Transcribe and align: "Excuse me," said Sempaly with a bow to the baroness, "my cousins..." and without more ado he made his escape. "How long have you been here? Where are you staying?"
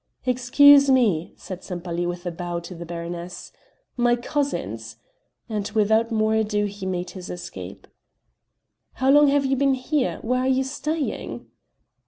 "Excuse 0.25 0.89
me," 0.89 1.31
said 1.37 1.63
Sempaly 1.63 2.07
with 2.07 2.25
a 2.25 2.31
bow 2.31 2.59
to 2.61 2.73
the 2.73 2.87
baroness, 2.87 3.51
"my 3.95 4.15
cousins..." 4.15 4.95
and 5.47 5.67
without 5.75 6.11
more 6.11 6.33
ado 6.33 6.65
he 6.65 6.87
made 6.87 7.11
his 7.11 7.29
escape. 7.29 7.85
"How 8.93 9.11
long 9.11 9.27
have 9.27 9.45
you 9.45 9.55
been 9.55 9.75
here? 9.75 10.17
Where 10.23 10.39
are 10.39 10.47
you 10.47 10.63
staying?" 10.63 11.45